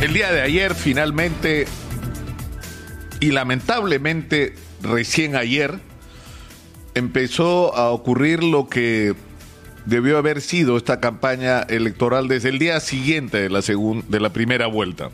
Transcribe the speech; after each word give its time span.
El 0.00 0.14
día 0.14 0.32
de 0.32 0.40
ayer 0.40 0.74
finalmente 0.74 1.66
y 3.20 3.32
lamentablemente 3.32 4.54
recién 4.80 5.36
ayer 5.36 5.78
empezó 6.94 7.76
a 7.76 7.90
ocurrir 7.90 8.42
lo 8.42 8.66
que 8.66 9.14
debió 9.84 10.16
haber 10.16 10.40
sido 10.40 10.78
esta 10.78 11.00
campaña 11.00 11.60
electoral 11.60 12.28
desde 12.28 12.48
el 12.48 12.58
día 12.58 12.80
siguiente 12.80 13.42
de 13.42 13.50
la, 13.50 13.60
de 13.60 14.20
la 14.20 14.32
primera 14.32 14.68
vuelta. 14.68 15.10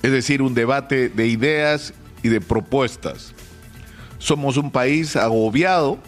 Es 0.00 0.12
decir, 0.12 0.42
un 0.42 0.54
debate 0.54 1.08
de 1.08 1.26
ideas 1.26 1.92
y 2.22 2.28
de 2.28 2.40
propuestas. 2.40 3.34
Somos 4.18 4.56
un 4.56 4.70
país 4.70 5.16
agobiado, 5.16 5.98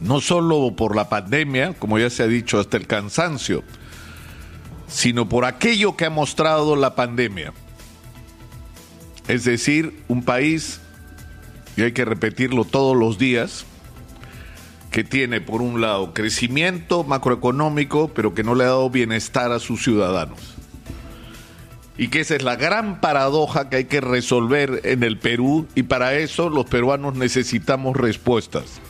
no 0.00 0.20
solo 0.20 0.76
por 0.76 0.94
la 0.94 1.08
pandemia, 1.08 1.74
como 1.74 1.98
ya 1.98 2.08
se 2.08 2.22
ha 2.22 2.28
dicho 2.28 2.60
hasta 2.60 2.76
el 2.76 2.86
cansancio, 2.86 3.64
sino 4.90 5.28
por 5.28 5.44
aquello 5.44 5.96
que 5.96 6.04
ha 6.04 6.10
mostrado 6.10 6.76
la 6.76 6.94
pandemia. 6.94 7.52
Es 9.28 9.44
decir, 9.44 10.02
un 10.08 10.24
país, 10.24 10.80
y 11.76 11.82
hay 11.82 11.92
que 11.92 12.04
repetirlo 12.04 12.64
todos 12.64 12.96
los 12.96 13.16
días, 13.16 13.64
que 14.90 15.04
tiene 15.04 15.40
por 15.40 15.62
un 15.62 15.80
lado 15.80 16.12
crecimiento 16.12 17.04
macroeconómico, 17.04 18.08
pero 18.08 18.34
que 18.34 18.42
no 18.42 18.56
le 18.56 18.64
ha 18.64 18.68
dado 18.68 18.90
bienestar 18.90 19.52
a 19.52 19.60
sus 19.60 19.84
ciudadanos. 19.84 20.56
Y 21.96 22.08
que 22.08 22.20
esa 22.20 22.34
es 22.34 22.42
la 22.42 22.56
gran 22.56 23.00
paradoja 23.00 23.68
que 23.68 23.76
hay 23.76 23.84
que 23.84 24.00
resolver 24.00 24.80
en 24.84 25.04
el 25.04 25.18
Perú 25.18 25.68
y 25.76 25.84
para 25.84 26.14
eso 26.14 26.48
los 26.48 26.66
peruanos 26.66 27.14
necesitamos 27.14 27.96
respuestas. 27.96 28.80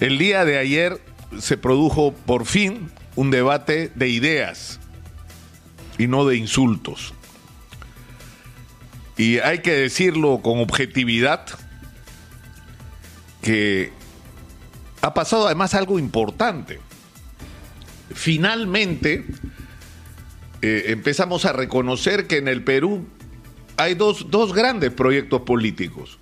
El 0.00 0.18
día 0.18 0.44
de 0.44 0.58
ayer 0.58 1.00
se 1.38 1.56
produjo 1.56 2.12
por 2.12 2.46
fin 2.46 2.90
un 3.16 3.30
debate 3.30 3.90
de 3.94 4.08
ideas 4.08 4.80
y 5.98 6.06
no 6.06 6.24
de 6.26 6.36
insultos. 6.36 7.14
Y 9.16 9.38
hay 9.38 9.60
que 9.60 9.72
decirlo 9.72 10.40
con 10.42 10.58
objetividad 10.58 11.46
que 13.42 13.92
ha 15.02 15.14
pasado 15.14 15.46
además 15.46 15.74
algo 15.74 15.98
importante. 15.98 16.80
Finalmente 18.12 19.24
eh, 20.62 20.84
empezamos 20.88 21.44
a 21.44 21.52
reconocer 21.52 22.26
que 22.26 22.38
en 22.38 22.48
el 22.48 22.64
Perú 22.64 23.06
hay 23.76 23.94
dos, 23.94 24.30
dos 24.30 24.52
grandes 24.52 24.90
proyectos 24.92 25.42
políticos, 25.42 26.18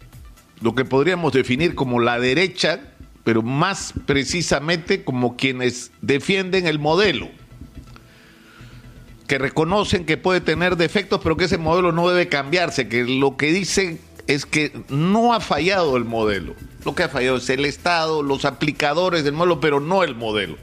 lo 0.61 0.75
que 0.75 0.84
podríamos 0.84 1.33
definir 1.33 1.75
como 1.75 2.01
la 2.01 2.19
derecha 2.19 2.92
pero 3.25 3.42
más 3.42 3.95
precisamente 4.06 5.05
como 5.05 5.37
quienes 5.37 5.92
defienden 6.01 6.67
el 6.67 6.78
modelo, 6.78 7.28
que 9.27 9.39
reconocen 9.39 10.05
que 10.05 10.17
puede 10.17 10.41
tener 10.41 10.77
defectos, 10.77 11.20
pero 11.23 11.37
que 11.37 11.45
ese 11.45 11.59
modelo 11.59 11.93
no 11.93 12.09
debe 12.09 12.28
cambiarse, 12.28 12.89
que 12.89 13.05
lo 13.05 13.37
que 13.37 13.53
dicen 13.53 14.00
es 14.27 14.47
que 14.47 14.73
no 14.89 15.34
ha 15.34 15.41
fallado 15.41 15.97
el 15.97 16.05
modelo. 16.05 16.55
Lo 16.84 16.95
que 16.95 17.05
ha 17.05 17.09
fallado 17.09 17.37
es 17.37 17.48
el 17.48 17.65
Estado, 17.65 18.23
los 18.23 18.45
aplicadores 18.45 19.25
del 19.25 19.34
modelo, 19.34 19.61
pero 19.61 19.81
no 19.81 20.03
el 20.03 20.17
modelo. 20.17 20.56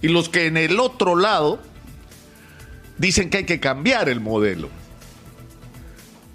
Y 0.00 0.08
los 0.08 0.28
que 0.28 0.46
en 0.46 0.56
el 0.56 0.78
otro 0.78 1.16
lado 1.16 1.60
dicen 2.98 3.30
que 3.30 3.38
hay 3.38 3.44
que 3.44 3.60
cambiar 3.60 4.08
el 4.08 4.20
modelo 4.20 4.68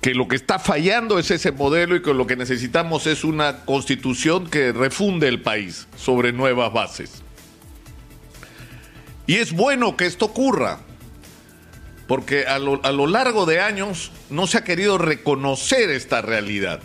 que 0.10 0.16
lo 0.16 0.28
que 0.28 0.38
está 0.38 0.58
fallando 0.58 1.20
es 1.20 1.30
ese 1.30 1.52
modelo 1.52 1.96
y 1.96 2.02
que 2.02 2.16
lo 2.16 2.26
que 2.26 2.36
necesitamos 2.36 3.06
es 3.06 3.24
una 3.24 3.64
constitución 3.64 4.50
que 4.50 4.72
refunde 4.72 5.28
el 5.28 5.44
país 5.44 5.88
sobre 5.96 6.34
nuevas 6.34 6.74
bases. 6.74 7.22
Y 9.28 9.36
es 9.36 9.52
bueno 9.52 9.96
que 9.96 10.08
esto 10.08 10.26
ocurra, 10.26 10.80
porque 12.08 12.48
a 12.48 12.58
lo, 12.58 12.84
a 12.84 12.92
lo 12.92 13.06
largo 13.06 13.46
de 13.46 13.62
años 13.62 14.12
no 14.32 14.48
se 14.48 14.58
ha 14.58 14.64
querido 14.64 14.98
reconocer 14.98 15.92
esta 15.92 16.24
realidad. 16.24 16.80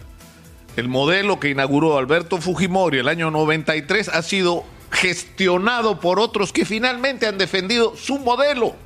El 0.76 0.88
modelo 0.88 1.40
que 1.40 1.48
inauguró 1.48 1.96
Alberto 1.96 2.42
Fujimori 2.42 2.98
el 2.98 3.08
año 3.08 3.30
93 3.30 4.10
ha 4.10 4.20
sido 4.20 4.66
gestionado 4.90 5.98
por 5.98 6.20
otros 6.20 6.52
que 6.52 6.66
finalmente 6.66 7.26
han 7.26 7.38
defendido 7.38 7.96
su 7.96 8.18
modelo 8.18 8.76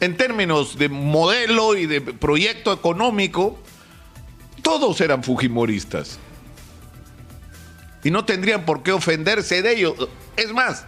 en 0.00 0.16
términos 0.16 0.78
de 0.78 0.88
modelo 0.88 1.76
y 1.76 1.86
de 1.86 2.00
proyecto 2.00 2.72
económico, 2.72 3.58
todos 4.62 5.00
eran 5.00 5.22
fujimoristas. 5.22 6.18
Y 8.04 8.10
no 8.10 8.24
tendrían 8.24 8.64
por 8.64 8.82
qué 8.82 8.92
ofenderse 8.92 9.62
de 9.62 9.72
ello. 9.72 9.96
Es 10.36 10.52
más, 10.52 10.84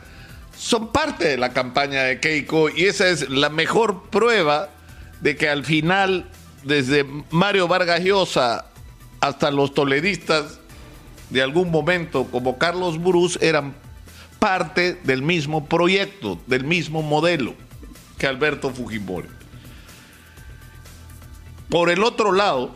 son 0.56 0.92
parte 0.92 1.28
de 1.28 1.36
la 1.36 1.52
campaña 1.52 2.02
de 2.02 2.20
Keiko 2.20 2.68
y 2.68 2.84
esa 2.84 3.08
es 3.08 3.28
la 3.30 3.48
mejor 3.48 4.04
prueba 4.10 4.70
de 5.20 5.36
que 5.36 5.48
al 5.48 5.64
final, 5.64 6.28
desde 6.64 7.04
Mario 7.30 7.66
Vargas 7.66 8.00
Llosa 8.00 8.66
hasta 9.20 9.50
los 9.50 9.74
toledistas 9.74 10.60
de 11.30 11.42
algún 11.42 11.70
momento, 11.70 12.24
como 12.30 12.58
Carlos 12.58 13.02
Bruce, 13.02 13.38
eran 13.46 13.74
parte 14.38 14.94
del 15.02 15.22
mismo 15.22 15.66
proyecto, 15.66 16.38
del 16.46 16.64
mismo 16.64 17.02
modelo 17.02 17.54
que 18.18 18.26
Alberto 18.26 18.70
Fujimori. 18.70 19.28
Por 21.68 21.90
el 21.90 22.02
otro 22.02 22.32
lado, 22.32 22.74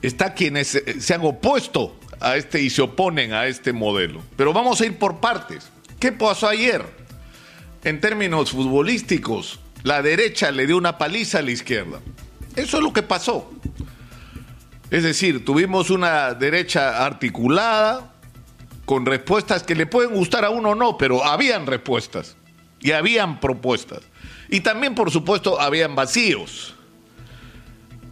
está 0.00 0.34
quienes 0.34 0.82
se 0.98 1.14
han 1.14 1.24
opuesto 1.24 1.98
a 2.20 2.36
este 2.36 2.60
y 2.60 2.70
se 2.70 2.82
oponen 2.82 3.32
a 3.32 3.46
este 3.46 3.72
modelo. 3.72 4.22
Pero 4.36 4.52
vamos 4.52 4.80
a 4.80 4.86
ir 4.86 4.98
por 4.98 5.20
partes. 5.20 5.70
¿Qué 6.00 6.12
pasó 6.12 6.48
ayer? 6.48 6.84
En 7.84 8.00
términos 8.00 8.50
futbolísticos, 8.52 9.60
la 9.82 10.02
derecha 10.02 10.50
le 10.50 10.66
dio 10.66 10.76
una 10.76 10.98
paliza 10.98 11.38
a 11.38 11.42
la 11.42 11.50
izquierda. 11.50 12.00
Eso 12.56 12.78
es 12.78 12.82
lo 12.82 12.92
que 12.92 13.02
pasó. 13.02 13.50
Es 14.90 15.02
decir, 15.02 15.44
tuvimos 15.44 15.90
una 15.90 16.34
derecha 16.34 17.04
articulada, 17.04 18.12
con 18.84 19.06
respuestas 19.06 19.62
que 19.62 19.74
le 19.74 19.86
pueden 19.86 20.12
gustar 20.12 20.44
a 20.44 20.50
uno 20.50 20.70
o 20.70 20.74
no, 20.74 20.98
pero 20.98 21.24
habían 21.24 21.66
respuestas 21.66 22.36
y 22.82 22.92
habían 22.92 23.40
propuestas. 23.40 24.00
Y 24.48 24.60
también, 24.60 24.94
por 24.94 25.10
supuesto, 25.10 25.60
habían 25.60 25.94
vacíos. 25.94 26.74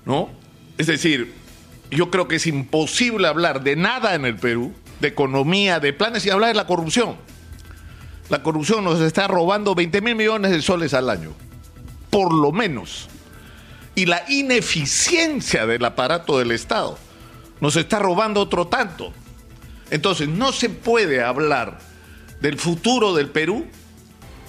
¿No? 0.07 0.31
Es 0.79 0.87
decir, 0.87 1.35
yo 1.91 2.11
creo 2.11 2.29
que 2.29 2.37
es 2.37 2.47
imposible 2.47 3.29
hablar 3.29 3.63
de 3.63 3.77
nada 3.77 4.15
en 4.15 4.25
el 4.25 4.37
Perú, 4.37 4.73
de 5.01 5.09
economía, 5.09 5.81
de 5.81 5.93
planes, 5.93 6.25
y 6.25 6.31
hablar 6.31 6.49
de 6.49 6.55
la 6.55 6.67
corrupción. 6.67 7.17
La 8.29 8.43
corrupción 8.43 8.85
nos 8.85 9.01
está 9.01 9.27
robando 9.27 9.75
20 9.75 10.01
mil 10.01 10.15
millones 10.15 10.53
de 10.53 10.63
soles 10.63 10.95
al 10.95 11.11
año, 11.11 11.35
por 12.11 12.33
lo 12.33 12.53
menos. 12.53 13.09
Y 13.97 14.07
la 14.07 14.25
ineficiencia 14.29 15.67
del 15.67 15.85
aparato 15.85 16.39
del 16.39 16.53
Estado 16.53 16.97
nos 17.61 17.77
está 17.77 17.99
robando 17.99 18.41
otro 18.41 18.69
tanto. 18.69 19.13
Entonces, 19.91 20.29
no 20.29 20.53
se 20.53 20.71
puede 20.71 21.23
hablar 21.23 21.81
del 22.41 22.57
futuro 22.57 23.15
del 23.15 23.29
Perú 23.29 23.67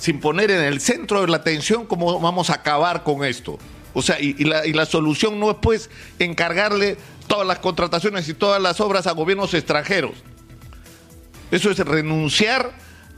sin 0.02 0.20
poner 0.20 0.50
en 0.50 0.64
el 0.64 0.82
centro 0.82 1.22
de 1.22 1.28
la 1.28 1.38
atención 1.38 1.86
cómo 1.86 2.20
vamos 2.20 2.50
a 2.50 2.56
acabar 2.56 3.04
con 3.04 3.24
esto. 3.24 3.60
O 3.94 4.02
sea, 4.02 4.20
y, 4.20 4.34
la, 4.44 4.86
solución 4.88 5.40
no 5.40 5.52
es 5.52 5.58
pues 5.62 5.92
encargarle 6.18 6.98
todas 7.28 7.46
las 7.46 7.60
contrataciones 7.60 8.28
y 8.28 8.34
todas 8.34 8.60
las 8.60 8.82
obras 8.82 9.06
a 9.06 9.12
gobiernos 9.12 9.54
extranjeros. 9.54 10.14
Eso 11.52 11.70
es 11.70 11.78
renunciar 11.78 12.72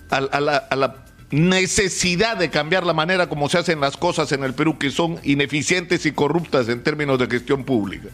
a, 0.09 0.19
la, 0.41 1.05
necesidad 1.31 2.35
de 2.35 2.49
cambiar 2.49 2.85
la 2.85 2.93
manera 2.93 3.29
como 3.29 3.47
se 3.47 3.59
hacen 3.59 3.79
las 3.79 3.95
cosas 3.95 4.33
en 4.33 4.43
el 4.43 4.53
Perú, 4.53 4.77
que 4.77 4.91
son 4.91 5.21
ineficientes 5.23 6.05
y 6.05 6.11
corruptas 6.11 6.67
en 6.67 6.83
términos 6.83 7.17
de 7.17 7.27
gestión 7.27 7.63
pública. 7.63 8.09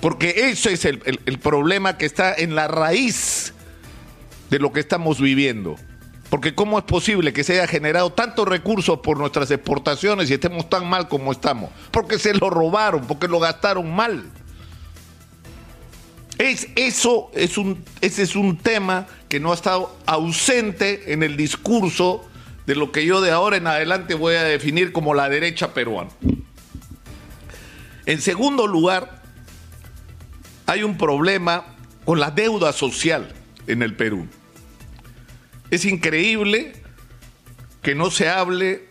Porque 0.00 0.50
ese 0.50 0.72
es 0.72 0.84
el 0.84 1.38
problema 1.42 1.98
que 1.98 2.06
está 2.06 2.32
en 2.32 2.54
la 2.54 2.68
raíz 2.68 3.54
de 4.50 4.60
lo 4.60 4.72
que 4.72 4.78
estamos 4.78 5.20
viviendo. 5.20 5.76
Porque 6.32 6.54
¿cómo 6.54 6.78
es 6.78 6.84
posible 6.84 7.34
que 7.34 7.44
se 7.44 7.52
haya 7.52 7.66
generado 7.66 8.10
tantos 8.10 8.48
recursos 8.48 9.00
por 9.00 9.18
nuestras 9.18 9.50
exportaciones 9.50 10.30
y 10.30 10.32
estemos 10.32 10.70
tan 10.70 10.88
mal 10.88 11.06
como 11.06 11.30
estamos? 11.30 11.68
Porque 11.90 12.18
se 12.18 12.32
lo 12.32 12.48
robaron, 12.48 13.06
porque 13.06 13.28
lo 13.28 13.38
gastaron 13.38 13.94
mal. 13.94 14.24
Es, 16.38 16.68
eso 16.74 17.30
es 17.34 17.58
un, 17.58 17.84
ese 18.00 18.22
es 18.22 18.34
un 18.34 18.56
tema 18.56 19.06
que 19.28 19.40
no 19.40 19.52
ha 19.52 19.54
estado 19.54 19.94
ausente 20.06 21.12
en 21.12 21.22
el 21.22 21.36
discurso 21.36 22.24
de 22.64 22.76
lo 22.76 22.92
que 22.92 23.04
yo 23.04 23.20
de 23.20 23.30
ahora 23.30 23.58
en 23.58 23.66
adelante 23.66 24.14
voy 24.14 24.36
a 24.36 24.42
definir 24.42 24.92
como 24.92 25.12
la 25.12 25.28
derecha 25.28 25.74
peruana. 25.74 26.12
En 28.06 28.22
segundo 28.22 28.66
lugar, 28.66 29.20
hay 30.64 30.82
un 30.82 30.96
problema 30.96 31.76
con 32.06 32.20
la 32.20 32.30
deuda 32.30 32.72
social 32.72 33.30
en 33.66 33.82
el 33.82 33.94
Perú. 33.94 34.26
Es 35.72 35.86
increíble 35.86 36.74
que 37.80 37.94
no 37.94 38.10
se 38.10 38.28
hable 38.28 38.82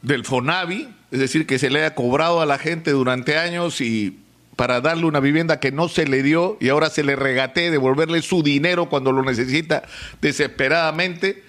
del 0.00 0.24
FONAVI, 0.24 0.88
es 1.10 1.18
decir, 1.18 1.46
que 1.46 1.58
se 1.58 1.68
le 1.68 1.80
haya 1.80 1.94
cobrado 1.94 2.40
a 2.40 2.46
la 2.46 2.56
gente 2.56 2.92
durante 2.92 3.36
años 3.36 3.82
y 3.82 4.20
para 4.56 4.80
darle 4.80 5.04
una 5.04 5.20
vivienda 5.20 5.60
que 5.60 5.70
no 5.70 5.86
se 5.90 6.06
le 6.06 6.22
dio 6.22 6.56
y 6.62 6.70
ahora 6.70 6.88
se 6.88 7.04
le 7.04 7.14
regatee 7.14 7.70
devolverle 7.70 8.22
su 8.22 8.42
dinero 8.42 8.88
cuando 8.88 9.12
lo 9.12 9.22
necesita 9.22 9.82
desesperadamente. 10.22 11.44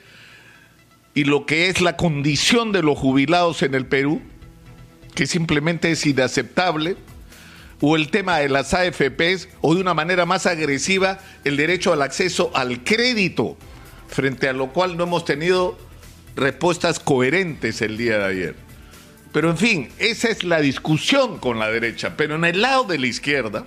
y 1.14 1.24
lo 1.24 1.46
que 1.46 1.70
es 1.70 1.80
la 1.80 1.96
condición 1.96 2.74
de 2.74 2.84
los 2.84 2.98
jubilados 2.98 3.64
en 3.64 3.76
el 3.76 3.86
Perú, 3.86 4.22
que 5.14 5.26
simplemente 5.26 5.90
es 5.90 6.06
inaceptable, 6.06 6.98
o 7.80 7.96
el 7.96 8.10
tema 8.10 8.40
de 8.40 8.50
las 8.50 8.74
AFPs, 8.74 9.48
o 9.62 9.74
de 9.74 9.80
una 9.80 9.94
manera 9.94 10.26
más 10.26 10.46
agresiva, 10.46 11.20
el 11.46 11.56
derecho 11.56 11.94
al 11.94 12.02
acceso 12.02 12.52
al 12.54 12.84
crédito, 12.84 13.58
frente 14.08 14.48
a 14.50 14.54
lo 14.54 14.72
cual 14.74 14.98
no 14.98 15.04
hemos 15.04 15.26
tenido 15.26 15.78
respuestas 16.36 17.00
coherentes 17.00 17.82
el 17.82 17.98
día 17.98 18.18
de 18.20 18.26
ayer. 18.26 18.56
Pero 19.32 19.50
en 19.50 19.58
fin, 19.58 19.90
esa 20.00 20.30
es 20.30 20.44
la 20.44 20.62
discusión 20.62 21.40
con 21.40 21.60
la 21.60 21.70
derecha. 21.70 22.16
Pero 22.16 22.36
en 22.36 22.46
el 22.46 22.62
lado 22.62 22.86
de 22.86 22.98
la 22.98 23.08
izquierda, 23.08 23.66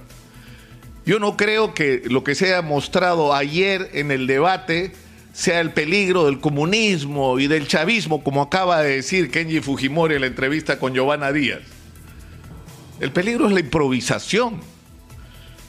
yo 1.05 1.19
no 1.19 1.37
creo 1.37 1.75
que 1.75 2.03
lo 2.07 2.25
que 2.25 2.35
se 2.35 2.55
ha 2.55 2.63
mostrado 2.63 3.35
ayer 3.35 3.91
en 3.93 4.11
el 4.11 4.27
debate 4.27 4.93
sea 5.33 5.61
el 5.61 5.73
peligro 5.73 6.27
del 6.27 6.41
comunismo 6.41 7.39
y 7.39 7.47
del 7.47 7.69
chavismo, 7.69 8.25
como 8.25 8.43
acaba 8.43 8.83
de 8.83 8.97
decir 8.97 9.31
Kenji 9.31 9.61
Fujimori 9.61 10.17
en 10.17 10.23
la 10.23 10.27
entrevista 10.27 10.79
con 10.79 10.95
Giovanna 10.95 11.33
Díaz. 11.33 11.61
El 13.01 13.13
peligro 13.13 13.47
es 13.47 13.53
la 13.53 13.61
improvisación. 13.61 14.61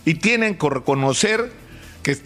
Y 0.05 0.15
tienen 0.15 0.57
que 0.57 0.69
reconocer 0.69 1.51
que, 2.01 2.17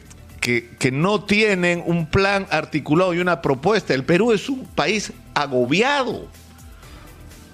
que, 0.44 0.92
no 0.92 1.24
tienen 1.24 1.82
un 1.86 2.06
plan 2.06 2.48
articulado 2.52 3.14
y 3.14 3.20
una 3.20 3.42
propuesta. 3.42 3.94
El 3.94 4.04
Perú 4.04 4.34
es 4.34 4.50
un 4.50 4.66
país 4.66 5.14
agobiado. 5.34 6.28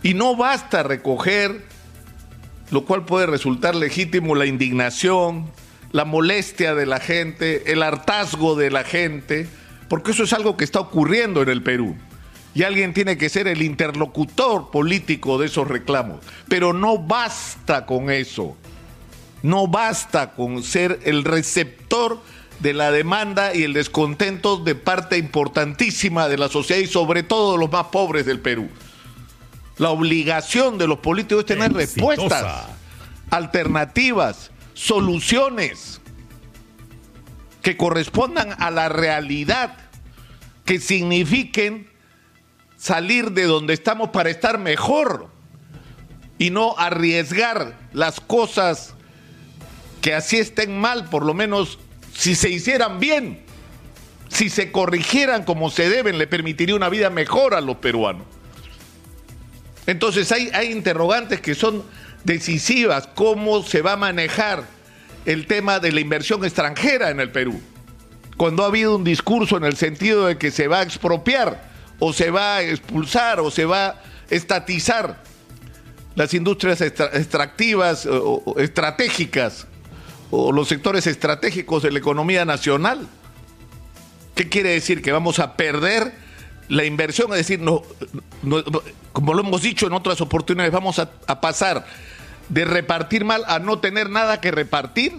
Y 0.01 0.15
no 0.15 0.36
basta 0.36 0.81
recoger, 0.81 1.65
lo 2.71 2.86
cual 2.86 3.06
puede 3.06 3.27
resultar 3.27 3.75
legítimo, 3.75 4.33
la 4.33 4.47
indignación, 4.47 5.51
la 5.91 6.03
molestia 6.03 6.74
de 6.74 6.88
la 6.88 7.00
gente, 7.00 7.71
el 7.71 7.83
hartazgo 7.83 8.56
de 8.56 8.71
la 8.71 8.83
gente, 8.83 9.47
porque 9.88 10.12
eso 10.12 10.24
es 10.24 10.33
algo 10.33 10.57
que 10.57 10.63
está 10.63 10.80
ocurriendo 10.80 11.44
en 11.44 11.50
el 11.50 11.62
Perú. 11.62 11.95
Y 12.56 12.63
alguien 12.63 12.95
tiene 12.95 13.19
que 13.19 13.30
ser 13.30 13.47
el 13.47 13.62
interlocutor 13.62 14.71
político 14.71 15.38
de 15.38 15.45
esos 15.45 15.68
reclamos. 15.68 16.21
Pero 16.47 16.74
no 16.74 16.97
basta 16.97 17.85
con 17.85 18.09
eso. 18.09 18.57
No 19.44 19.68
basta 19.68 20.31
con 20.31 20.63
ser 20.63 21.00
el 21.03 21.24
receptor 21.24 22.19
de 22.59 22.73
la 22.73 22.91
demanda 22.91 23.56
y 23.56 23.63
el 23.63 23.73
descontento 23.73 24.57
de 24.57 24.75
parte 24.75 25.17
importantísima 25.17 26.27
de 26.27 26.38
la 26.38 26.50
sociedad 26.50 26.81
y 26.81 26.88
sobre 26.88 27.23
todo 27.23 27.53
de 27.53 27.59
los 27.59 27.71
más 27.71 27.88
pobres 27.88 28.25
del 28.25 28.39
Perú. 28.39 28.69
La 29.77 29.89
obligación 29.91 30.77
de 30.77 30.88
los 30.88 31.00
políticos 31.00 31.44
es 31.44 31.47
tener 31.47 31.71
Exitosa. 31.79 32.15
respuestas, 32.15 32.65
alternativas, 33.29 34.51
soluciones 34.73 36.01
que 37.61 37.77
correspondan 37.77 38.56
a 38.59 38.71
la 38.71 38.89
realidad, 38.89 39.77
que 40.65 40.79
signifiquen 40.79 41.89
salir 42.77 43.31
de 43.31 43.44
donde 43.44 43.73
estamos 43.73 44.09
para 44.09 44.29
estar 44.29 44.57
mejor 44.57 45.29
y 46.38 46.50
no 46.50 46.75
arriesgar 46.77 47.77
las 47.94 48.19
cosas 48.19 48.95
que 50.01 50.13
así 50.13 50.38
estén 50.38 50.79
mal, 50.79 51.09
por 51.09 51.25
lo 51.25 51.33
menos 51.33 51.79
si 52.19 52.36
se 52.36 52.50
hicieran 52.50 53.00
bien, 53.00 53.39
si 54.27 54.50
se 54.50 54.74
corrigieran 54.74 55.45
como 55.45 55.69
se 55.69 55.89
deben, 55.89 56.18
le 56.18 56.27
permitiría 56.27 56.75
una 56.75 56.89
vida 56.89 57.10
mejor 57.10 57.54
a 57.54 57.62
los 57.62 57.77
peruanos. 57.77 58.24
Entonces 59.88 60.30
hay, 60.33 60.51
interrogantes 60.69 61.39
que 61.39 61.56
son 61.56 61.81
decisivas, 62.25 63.07
cómo 63.16 63.63
se 63.63 63.81
va 63.81 63.94
a 63.94 63.95
manejar 63.95 64.66
el 65.25 65.48
tema 65.48 65.80
de 65.80 65.94
la 65.94 66.01
inversión 66.01 66.44
extranjera 66.44 67.10
en 67.10 67.21
el 67.21 67.31
Perú. 67.31 67.62
Cuando 68.36 68.63
ha 68.63 68.68
habido 68.68 68.98
un 68.98 69.06
discurso 69.06 69.56
en 69.56 69.63
el 69.63 69.77
sentido 69.77 70.25
de 70.25 70.38
que 70.38 70.51
se 70.51 70.68
va 70.68 70.80
a 70.80 70.83
expropiar 70.83 71.69
o 72.00 72.12
se 72.12 72.31
va 72.31 72.57
a 72.57 72.62
expulsar 72.63 73.39
o 73.39 73.50
se 73.50 73.63
va 73.63 73.86
a 73.88 74.01
estatizar 74.30 75.24
las 76.16 76.33
industrias 76.33 76.81
extractivas 76.81 78.06
o 78.06 78.56
estratégicas 78.57 79.68
o 80.31 80.52
los 80.52 80.68
sectores 80.68 81.08
estratégicos 81.08 81.84
de 81.84 81.92
la 81.92 82.00
economía 82.00 82.46
nacional. 82.46 83.08
¿Qué 84.36 84.50
quiere 84.50 84.70
decir? 84.70 85.02
Que 85.02 85.12
vamos 85.12 85.40
a 85.40 85.56
perder 85.56 86.14
la 86.70 86.86
inversión, 86.86 87.31
es 87.31 87.38
decir, 87.38 87.60
no, 87.60 87.81
como 89.12 89.34
lo 89.34 89.42
hemos 89.42 89.64
dicho 89.64 89.88
en 89.88 89.94
otras 89.94 90.22
oportunidades, 90.22 90.72
vamos 90.72 91.00
a, 91.00 91.10
pasar 91.42 91.86
de 92.48 92.64
repartir 92.64 93.26
mal 93.26 93.44
a 93.48 93.60
no 93.60 93.80
tener 93.80 94.10
nada 94.10 94.40
que 94.40 94.52
repartir. 94.52 95.14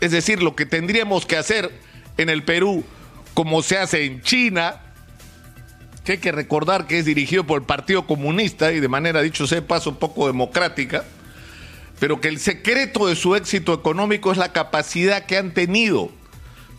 Es 0.00 0.10
decir, 0.10 0.42
lo 0.42 0.56
que 0.56 0.66
tendríamos 0.66 1.24
que 1.24 1.36
hacer 1.36 1.72
en 2.18 2.28
el 2.28 2.42
Perú, 2.42 2.84
como 3.32 3.62
se 3.62 3.78
hace 3.78 4.04
en 4.04 4.22
China, 4.22 4.80
que 6.04 6.12
hay 6.12 6.18
que 6.18 6.32
recordar 6.32 6.86
que 6.86 6.98
es 6.98 7.04
dirigido 7.04 7.44
por 7.44 7.60
el 7.60 7.66
Partido 7.66 8.06
Comunista 8.06 8.72
y 8.72 8.80
de 8.80 8.88
manera, 8.88 9.22
dicho 9.22 9.46
sea 9.46 9.66
paso, 9.66 9.98
poco 9.98 10.26
democrática, 10.26 11.04
pero 12.00 12.20
que 12.20 12.28
el 12.28 12.38
secreto 12.38 13.06
de 13.06 13.16
su 13.16 13.34
éxito 13.34 13.72
económico 13.72 14.32
es 14.32 14.38
la 14.38 14.52
capacidad 14.52 15.26
que 15.26 15.36
han 15.36 15.54
tenido 15.54 16.10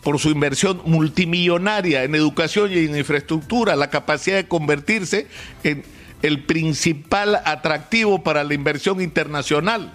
por 0.02 0.18
su 0.20 0.30
inversión 0.30 0.80
multimillonaria 0.84 2.04
en 2.04 2.14
educación 2.14 2.72
y 2.72 2.78
en 2.78 2.96
infraestructura, 2.96 3.74
la 3.74 3.90
capacidad 3.90 4.36
de 4.36 4.46
convertirse 4.46 5.26
en 5.64 5.84
el 6.22 6.44
principal 6.44 7.40
atractivo 7.44 8.22
para 8.22 8.44
la 8.44 8.54
inversión 8.54 9.00
internacional, 9.00 9.92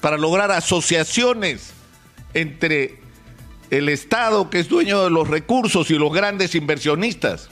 para 0.00 0.18
lograr 0.18 0.50
asociaciones 0.50 1.72
entre 2.34 2.98
el 3.70 3.88
Estado, 3.88 4.50
que 4.50 4.58
es 4.58 4.68
dueño 4.68 5.04
de 5.04 5.10
los 5.10 5.28
recursos, 5.28 5.90
y 5.90 5.94
los 5.94 6.12
grandes 6.12 6.54
inversionistas, 6.54 7.48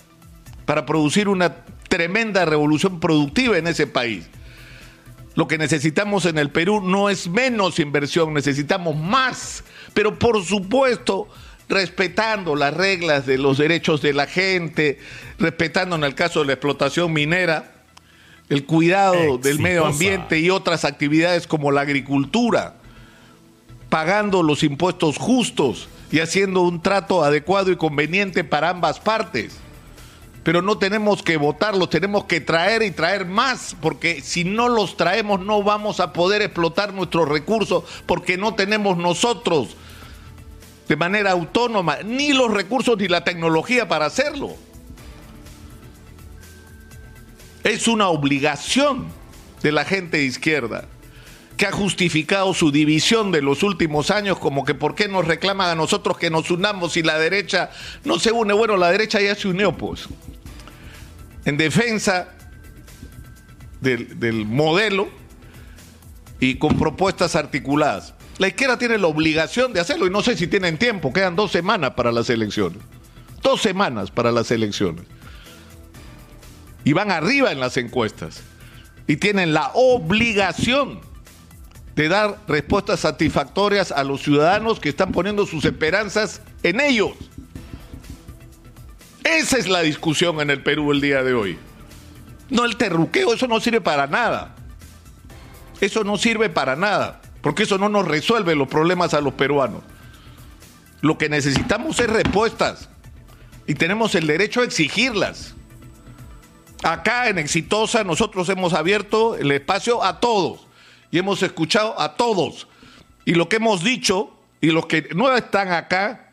para 0.67 0.85
producir 0.85 1.29
una 1.29 1.65
tremenda 1.89 2.45
revolución 2.45 3.01
productiva 3.01 3.57
en 3.59 3.67
ese 3.67 3.87
país. 3.87 4.27
Lo 5.35 5.49
que 5.49 5.59
necesitamos 5.59 6.27
en 6.27 6.39
el 6.39 6.51
Perú 6.51 6.81
no 6.83 7.09
es 7.09 7.29
menos 7.29 7.79
inversión, 7.79 8.35
necesitamos 8.35 8.97
más, 8.97 9.65
pero 9.95 10.19
por 10.19 10.45
supuesto 10.45 11.29
respetando 11.69 12.55
las 12.55 12.75
reglas 12.75 13.25
de 13.25 13.39
los 13.39 13.57
derechos 13.57 14.03
de 14.03 14.13
la 14.13 14.27
gente, 14.27 14.99
respetando 15.39 15.97
en 15.97 16.05
el 16.05 16.15
caso 16.15 16.41
de 16.41 16.47
la 16.47 16.53
explotación 16.53 17.13
minera 17.13 17.73
el 18.51 18.67
cuidado 18.67 19.15
Exitosa. 19.15 19.49
del 19.49 19.59
medio 19.61 19.87
ambiente 19.87 20.39
y 20.39 20.51
otras 20.51 20.85
actividades 20.85 21.47
como 21.47 21.71
la 21.71 21.81
agricultura, 21.81 22.75
pagando 23.89 24.43
los 24.43 24.63
impuestos 24.63 25.17
justos 25.17 25.89
y 26.11 26.21
haciendo 26.21 26.61
un 26.61 26.83
trato 26.83 27.25
adecuado 27.25 27.71
y 27.73 27.77
conveniente 27.77 28.45
para 28.45 28.69
ambas 28.69 29.01
partes. 29.01 29.57
Pero 30.43 30.61
no 30.61 30.77
tenemos 30.79 31.23
que 31.23 31.37
votarlos, 31.37 31.89
tenemos 31.91 32.25
que 32.25 32.41
traer 32.41 32.83
y 32.83 32.91
traer 32.91 33.27
más, 33.27 33.77
porque 33.81 34.21
si 34.23 34.45
no 34.45 34.69
los 34.69 34.97
traemos 34.97 35.41
no 35.41 35.63
vamos 35.63 36.01
a 36.01 36.13
poder 36.13 36.43
explotar 36.43 36.93
nuestros 36.93 37.29
recursos, 37.29 37.85
porque 38.07 38.37
no 38.37 38.55
tenemos 38.55 38.97
nosotros 38.97 39.77
de 40.89 40.97
manera 40.97 41.31
autónoma 41.31 41.99
ni 42.05 42.33
los 42.33 42.51
recursos 42.51 42.99
ni 42.99 43.07
la 43.07 43.23
tecnología 43.23 43.87
para 43.87 44.07
hacerlo. 44.07 44.57
Es 47.63 47.87
una 47.87 48.09
obligación 48.09 49.07
de 49.63 49.71
la 49.71 49.85
gente 49.85 50.17
de 50.17 50.25
izquierda 50.25 50.89
que 51.57 51.67
ha 51.67 51.73
justificado 51.73 52.55
su 52.55 52.71
división 52.71 53.31
de 53.31 53.43
los 53.43 53.63
últimos 53.63 54.11
años 54.11 54.39
como 54.39 54.65
que 54.65 54.75
por 54.75 54.95
qué 54.95 55.09
nos 55.09 55.27
reclaman 55.27 55.71
a 55.71 55.75
nosotros 55.75 56.19
que 56.19 56.31
nos 56.31 56.51
unamos 56.51 56.97
y 56.97 57.03
la 57.03 57.19
derecha 57.19 57.71
no 58.05 58.19
se 58.19 58.33
une. 58.33 58.53
Bueno, 58.53 58.77
la 58.77 58.91
derecha 58.91 59.21
ya 59.21 59.35
se 59.35 59.49
unió, 59.49 59.77
pues, 59.77 60.09
en 61.45 61.57
defensa 61.57 62.29
del, 63.81 64.19
del 64.19 64.47
modelo 64.47 65.09
y 66.41 66.57
con 66.57 66.79
propuestas 66.79 67.37
articuladas. 67.37 68.15
La 68.39 68.49
izquierda 68.49 68.79
tiene 68.79 68.99
la 68.99 69.07
obligación 69.07 69.73
de 69.73 69.81
hacerlo 69.81 70.07
y 70.07 70.11
no 70.11 70.23
sé 70.23 70.37
si 70.37 70.47
tienen 70.47 70.79
tiempo, 70.79 71.13
quedan 71.13 71.37
dos 71.37 71.53
semanas 71.53 71.93
para 71.93 72.11
las 72.11 72.31
elecciones. 72.31 72.83
Dos 73.43 73.61
semanas 73.61 74.11
para 74.11 74.33
las 74.33 74.51
elecciones. 74.51 75.05
Y 76.85 76.93
van 76.93 77.11
arriba 77.11 77.53
en 77.53 77.61
las 77.61 77.77
encuestas. 77.77 78.43
Y 79.07 79.17
tienen 79.17 79.53
la 79.53 79.71
obligación 79.75 81.01
de 81.95 82.09
dar 82.09 82.39
respuestas 82.49 83.01
satisfactorias 83.01 83.93
a 83.93 84.05
los 84.05 84.23
ciudadanos 84.23 84.81
que 84.81 84.89
están 84.89 85.13
poniendo 85.13 85.47
sus 85.47 85.65
esperanzas 85.65 86.41
en 86.63 86.81
ellos. 86.81 87.13
Esa 89.25 89.59
es 89.59 89.69
la 89.69 89.81
discusión 89.81 90.41
en 90.41 90.51
el 90.51 90.63
Perú 90.63 90.93
el 90.93 91.01
día 91.01 91.23
de 91.23 91.35
hoy. 91.35 91.59
No 92.49 92.65
el 92.65 92.77
terruqueo, 92.77 93.35
eso 93.35 93.47
no 93.47 93.61
sirve 93.61 93.81
para 93.81 94.07
nada. 94.07 94.55
Eso 95.81 96.05
no 96.05 96.17
sirve 96.17 96.49
para 96.49 96.77
nada, 96.77 97.21
porque 97.41 97.65
eso 97.65 97.77
no 97.79 97.89
nos 97.89 98.07
resuelve 98.07 98.55
los 98.55 98.69
problemas 98.69 99.15
a 99.15 99.21
los 99.21 99.35
peruanos. 99.35 99.83
Lo 101.01 101.19
que 101.19 101.29
necesitamos 101.29 101.99
es 101.99 102.09
respuestas 102.09 102.89
y 103.67 103.75
tenemos 103.75 104.15
el 104.15 104.27
derecho 104.27 104.61
a 104.61 104.65
exigirlas. 104.65 105.55
Acá 106.83 107.29
en 107.29 107.39
Exitosa 107.39 108.03
nosotros 108.05 108.49
hemos 108.49 108.73
abierto 108.73 109.37
el 109.37 109.51
espacio 109.53 110.03
a 110.03 110.21
todos 110.21 110.67
y 111.13 111.19
hemos 111.19 111.43
escuchado 111.45 112.01
a 112.01 112.17
todos. 112.17 112.67
Y 113.25 113.35
lo 113.35 113.49
que 113.49 113.57
hemos 113.57 113.85
dicho 113.85 114.37
y 114.61 114.69
los 114.69 114.87
que 114.87 115.11
no 115.15 115.33
están 115.37 115.71
acá 115.71 116.33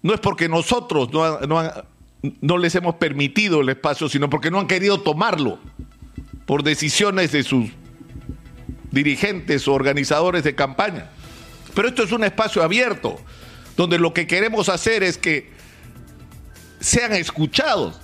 no 0.00 0.14
es 0.14 0.20
porque 0.20 0.48
nosotros 0.48 1.12
no, 1.12 1.40
no, 1.40 1.62
no 2.40 2.58
les 2.58 2.74
hemos 2.76 2.94
permitido 2.94 3.60
el 3.60 3.68
espacio, 3.68 4.08
sino 4.08 4.30
porque 4.30 4.50
no 4.50 4.60
han 4.60 4.68
querido 4.68 5.00
tomarlo 5.00 5.58
por 6.46 6.62
decisiones 6.62 7.32
de 7.32 7.42
sus 7.42 7.70
dirigentes 8.92 9.66
o 9.66 9.74
organizadores 9.74 10.44
de 10.44 10.54
campaña. 10.54 11.10
Pero 11.74 11.88
esto 11.88 12.04
es 12.04 12.12
un 12.12 12.24
espacio 12.24 12.62
abierto, 12.62 13.18
donde 13.76 13.98
lo 13.98 14.14
que 14.14 14.26
queremos 14.26 14.68
hacer 14.68 15.02
es 15.02 15.18
que 15.18 15.50
sean 16.78 17.12
escuchados, 17.12 18.00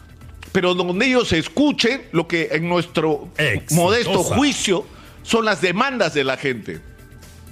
pero 0.50 0.74
donde 0.74 1.06
ellos 1.06 1.32
escuchen 1.32 2.02
lo 2.10 2.26
que 2.26 2.48
en 2.52 2.68
nuestro 2.68 3.28
modesto 3.70 4.24
juicio 4.24 4.86
son 5.28 5.44
las 5.44 5.60
demandas 5.60 6.14
de 6.14 6.24
la 6.24 6.38
gente, 6.38 6.80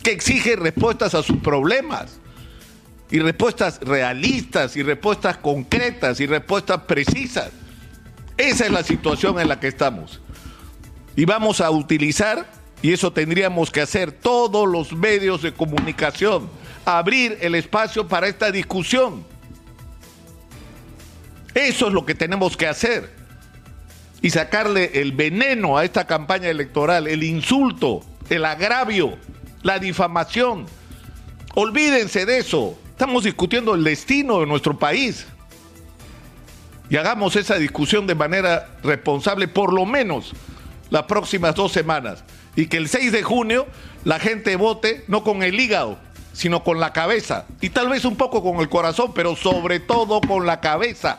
que 0.03 0.11
exige 0.11 0.57
respuestas 0.57 1.15
a 1.15 1.23
sus 1.23 1.37
problemas, 1.37 2.19
y 3.11 3.19
respuestas 3.19 3.81
realistas, 3.83 4.77
y 4.77 4.83
respuestas 4.83 5.37
concretas, 5.37 6.19
y 6.21 6.27
respuestas 6.27 6.81
precisas. 6.85 7.51
Esa 8.39 8.65
es 8.65 8.73
la 8.73 8.83
situación 8.83 9.39
en 9.39 9.49
la 9.49 9.61
que 9.61 9.69
estamos. 9.69 10.23
Y 11.17 11.27
vamos 11.27 11.61
a 11.61 11.71
utilizar, 11.71 12.51
y 12.81 12.95
eso 12.95 13.13
tendríamos 13.13 13.71
que 13.71 13.83
hacer 13.83 14.11
todos 14.11 14.67
los 14.67 14.95
medios 14.95 15.43
de 15.43 15.53
comunicación, 15.53 16.49
abrir 16.87 17.37
el 17.43 17.55
espacio 17.55 18.09
para 18.09 18.27
esta 18.27 18.51
discusión 18.51 19.25
eso 21.57 21.87
es 21.87 21.95
lo 21.95 22.05
que 22.05 22.15
tenemos 22.15 22.55
que 22.55 22.67
hacer. 22.67 23.16
Y 24.27 24.31
sacarle 24.31 24.91
el 24.95 25.13
veneno 25.13 25.79
a 25.79 25.85
esta 25.85 26.05
campaña 26.09 26.49
electoral, 26.49 27.07
el 27.07 27.23
insulto, 27.23 28.01
el 28.29 28.45
agravio, 28.45 29.17
la 29.63 29.79
difamación. 29.79 30.67
Olvídense 31.55 32.27
de 32.27 32.39
eso. 32.39 32.77
Estamos 32.91 33.23
discutiendo 33.23 33.73
el 33.77 33.85
destino 33.85 34.41
de 34.41 34.47
nuestro 34.47 34.77
país. 34.77 35.29
Y 36.91 36.97
hagamos 36.97 37.37
esa 37.37 37.55
discusión 37.55 38.09
de 38.09 38.17
manera 38.17 38.69
responsable, 38.83 39.47
por 39.47 39.73
lo 39.73 39.87
menos 39.87 40.33
las 40.91 41.05
próximas 41.05 41.55
dos 41.55 41.71
semanas. 41.71 42.25
Y 42.57 42.67
que 42.67 42.79
el 42.79 42.89
6 42.89 43.13
de 43.13 43.23
junio 43.23 43.69
la 44.03 44.19
gente 44.19 44.57
vote 44.57 45.05
no 45.07 45.23
con 45.23 45.45
el 45.45 45.61
hígado, 45.61 46.01
sino 46.33 46.65
con 46.65 46.81
la 46.81 46.93
cabeza. 46.93 47.47
Y 47.61 47.71
tal 47.71 47.91
vez 47.91 48.05
un 48.05 48.17
poco 48.17 48.43
con 48.43 48.57
el 48.57 48.69
corazón, 48.69 49.13
pero 49.15 49.37
sobre 49.37 49.79
todo 49.79 50.21
con 50.21 50.47
la 50.47 50.61
cabeza. 50.61 51.19